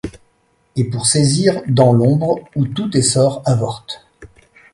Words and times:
Et 0.75 0.85
pour 0.85 1.05
saisir, 1.05 1.61
dans 1.67 1.93
l’ombre 1.93 2.39
où 2.55 2.65
tout 2.65 2.97
essor 2.97 3.43
avorte 3.45 4.03